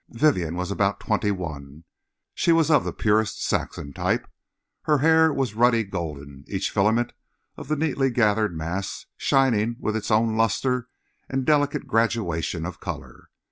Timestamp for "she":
2.33-2.51